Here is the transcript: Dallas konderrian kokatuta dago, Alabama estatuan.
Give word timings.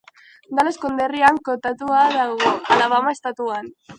Dallas 0.59 0.79
konderrian 0.85 1.37
kokatuta 1.49 2.01
dago, 2.15 2.55
Alabama 2.77 3.17
estatuan. 3.19 3.73